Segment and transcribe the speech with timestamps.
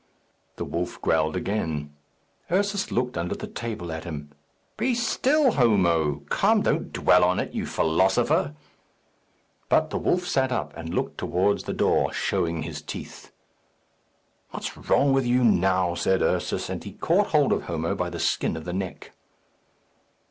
[0.55, 1.95] The wolf growled again.
[2.51, 4.31] Ursus looked under the table at him.
[4.75, 6.23] "Be still, Homo!
[6.29, 8.55] Come, don't dwell on it, you philosopher!"
[9.69, 13.31] But the wolf sat up, and looked towards the door, showing his teeth.
[14.49, 16.67] "What's wrong with you now?" said Ursus.
[16.67, 19.11] And he caught hold of Homo by the skin of the neck.